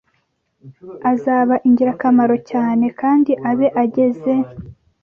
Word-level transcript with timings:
azaba 1.11 1.55
ingirakamaro 1.67 2.35
cyane 2.51 2.85
kandi 2.99 3.31
abe 3.49 3.67
ageze 3.83 4.33